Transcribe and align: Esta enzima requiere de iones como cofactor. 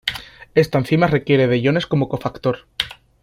Esta 0.55 0.79
enzima 0.79 1.05
requiere 1.05 1.45
de 1.45 1.59
iones 1.59 1.85
como 1.85 2.09
cofactor. 2.09 2.65